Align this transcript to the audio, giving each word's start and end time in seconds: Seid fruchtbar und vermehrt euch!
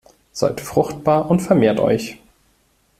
Seid 0.31 0.61
fruchtbar 0.61 1.29
und 1.29 1.41
vermehrt 1.41 1.79
euch! 1.79 2.17